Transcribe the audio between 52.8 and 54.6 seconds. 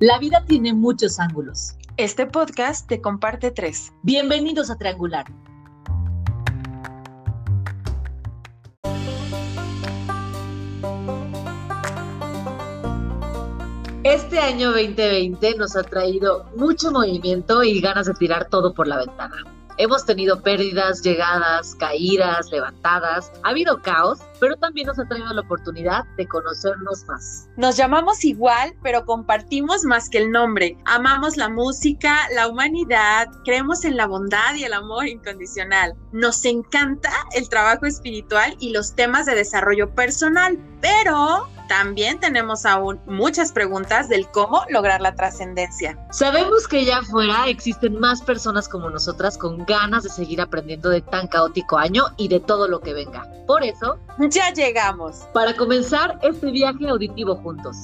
que venga. Por eso, ya